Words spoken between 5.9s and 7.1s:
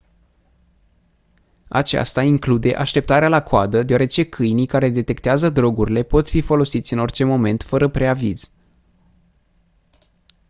pot fi folosiți în